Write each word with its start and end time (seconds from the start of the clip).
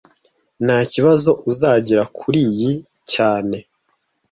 Ntakibazo 0.65 1.29
uzagira 1.49 2.03
kuriyi 2.17 2.71
cyane 3.13 3.57